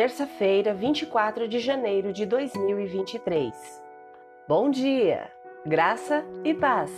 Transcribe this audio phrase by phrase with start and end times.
[0.00, 3.84] terça-feira, 24 de janeiro de 2023.
[4.48, 5.30] Bom dia,
[5.66, 6.90] graça e paz.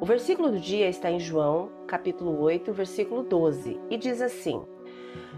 [0.00, 4.64] O versículo do dia está em João, capítulo 8, versículo 12, e diz assim: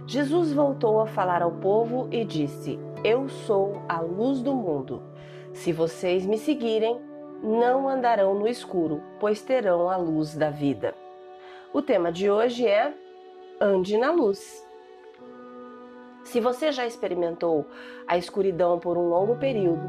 [0.06, 5.02] Jesus voltou a falar ao povo e disse: Eu sou a luz do mundo.
[5.52, 7.00] Se vocês me seguirem,
[7.42, 10.94] não andarão no escuro, pois terão a luz da vida.
[11.72, 12.94] O tema de hoje é
[13.60, 14.64] Ande na luz.
[16.26, 17.64] Se você já experimentou
[18.04, 19.88] a escuridão por um longo período,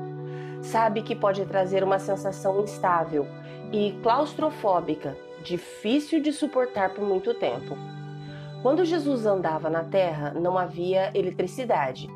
[0.62, 3.26] sabe que pode trazer uma sensação instável
[3.73, 7.76] e claustrofóbica, difícil de suportar por muito tempo.
[8.62, 12.08] Quando Jesus andava na terra, não havia eletricidade,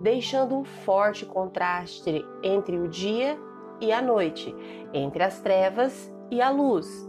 [0.00, 3.38] deixando um forte contraste entre o dia
[3.78, 4.54] e a noite,
[4.94, 7.06] entre as trevas e a luz.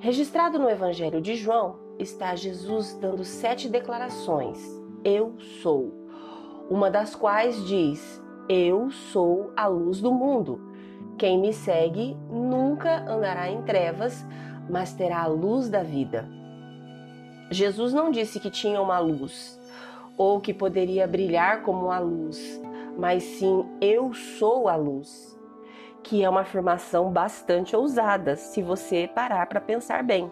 [0.00, 5.92] Registrado no Evangelho de João, está Jesus dando sete declarações eu sou,
[6.70, 10.72] uma das quais diz: Eu sou a luz do mundo.
[11.18, 14.24] Quem me segue nunca andará em trevas,
[14.68, 16.28] mas terá a luz da vida.
[17.50, 19.60] Jesus não disse que tinha uma luz
[20.16, 22.60] ou que poderia brilhar como a luz,
[22.96, 25.38] mas sim eu sou a luz,
[26.02, 30.30] que é uma afirmação bastante ousada se você parar para pensar bem.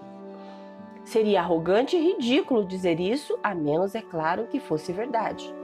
[1.13, 5.55] Seria arrogante e ridículo dizer isso, a menos, é claro, que fosse verdade.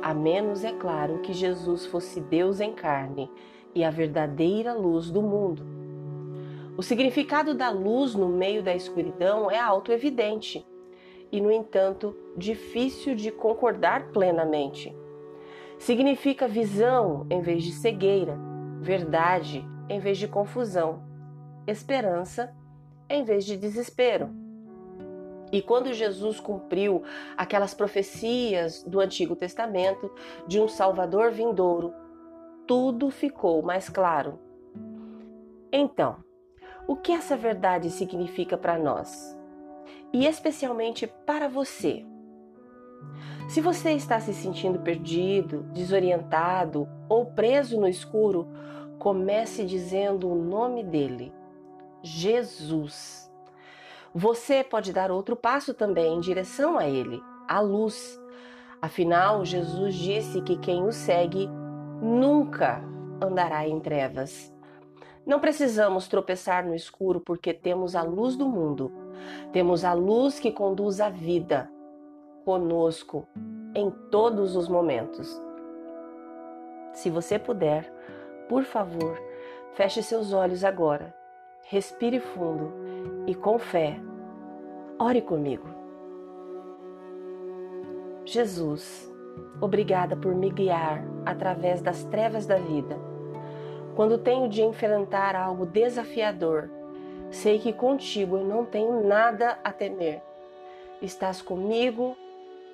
[0.00, 3.30] A menos, é claro, que Jesus fosse Deus em carne
[3.74, 5.62] e a verdadeira luz do mundo.
[6.78, 10.66] O significado da luz no meio da escuridão é autoevidente
[11.30, 14.96] e, no entanto, difícil de concordar plenamente.
[15.78, 18.38] Significa visão em vez de cegueira,
[18.80, 21.02] verdade em vez de confusão,
[21.66, 22.56] esperança
[23.10, 24.45] em vez de desespero.
[25.52, 27.02] E quando Jesus cumpriu
[27.36, 30.10] aquelas profecias do Antigo Testamento
[30.46, 31.94] de um Salvador vindouro,
[32.66, 34.38] tudo ficou mais claro.
[35.72, 36.16] Então,
[36.88, 39.36] o que essa verdade significa para nós?
[40.12, 42.04] E especialmente para você?
[43.48, 48.48] Se você está se sentindo perdido, desorientado ou preso no escuro,
[48.98, 51.32] comece dizendo o nome dele:
[52.02, 53.25] Jesus.
[54.14, 58.20] Você pode dar outro passo também em direção a Ele, a luz.
[58.80, 61.48] Afinal, Jesus disse que quem o segue
[62.00, 62.82] nunca
[63.22, 64.52] andará em trevas.
[65.26, 68.92] Não precisamos tropeçar no escuro porque temos a luz do mundo.
[69.52, 71.68] Temos a luz que conduz à vida
[72.44, 73.26] conosco
[73.74, 75.28] em todos os momentos.
[76.92, 77.92] Se você puder,
[78.48, 79.20] por favor,
[79.74, 81.14] feche seus olhos agora.
[81.64, 82.85] Respire fundo
[83.26, 83.98] e com fé,
[84.98, 85.66] ore comigo.
[88.24, 89.12] Jesus,
[89.60, 92.96] obrigada por me guiar através das trevas da vida.
[93.96, 96.70] Quando tenho de enfrentar algo desafiador,
[97.30, 100.22] sei que contigo eu não tenho nada a temer.
[101.02, 102.16] Estás comigo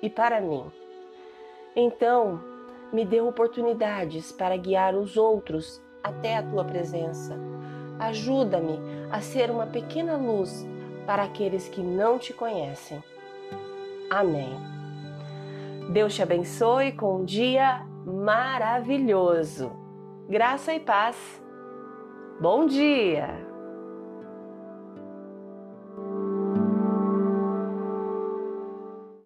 [0.01, 0.65] e para mim.
[1.75, 2.39] Então,
[2.91, 7.52] me dê oportunidades para guiar os outros até a tua presença
[8.03, 10.67] Ajuda-me a ser uma pequena luz
[11.05, 13.01] para aqueles que não te conhecem.
[14.09, 14.57] Amém.
[15.91, 19.71] Deus te abençoe com um dia maravilhoso.
[20.27, 21.41] Graça e paz.
[22.41, 23.52] Bom dia!